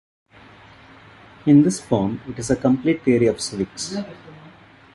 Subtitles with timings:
[1.45, 3.95] In this form it is a complete theory of civics.